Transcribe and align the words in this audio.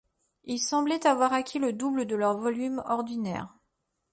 Ils 0.45 0.57
semblaient 0.57 1.05
avoir 1.05 1.31
acquis 1.31 1.59
le 1.59 1.73
double 1.73 2.07
de 2.07 2.15
leur 2.15 2.35
volume 2.35 2.81
ordinaire. 2.87 3.55